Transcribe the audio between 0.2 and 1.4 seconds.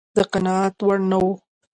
قناعت وړ نه و.